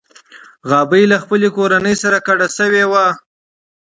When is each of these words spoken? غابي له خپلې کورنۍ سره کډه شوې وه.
غابي 0.69 1.03
له 1.11 1.17
خپلې 1.23 1.47
کورنۍ 1.57 1.95
سره 2.03 2.17
کډه 2.27 2.47
شوې 2.57 2.83
وه. 2.91 3.07